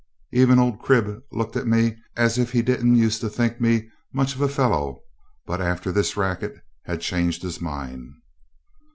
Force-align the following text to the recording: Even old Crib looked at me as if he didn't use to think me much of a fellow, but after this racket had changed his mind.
Even 0.31 0.57
old 0.57 0.79
Crib 0.81 1.21
looked 1.31 1.55
at 1.55 1.67
me 1.67 1.95
as 2.17 2.39
if 2.39 2.53
he 2.53 2.63
didn't 2.63 2.95
use 2.95 3.19
to 3.19 3.29
think 3.29 3.61
me 3.61 3.87
much 4.11 4.33
of 4.33 4.41
a 4.41 4.47
fellow, 4.49 5.03
but 5.45 5.61
after 5.61 5.91
this 5.91 6.17
racket 6.17 6.55
had 6.85 7.01
changed 7.01 7.43
his 7.43 7.61
mind. 7.61 8.09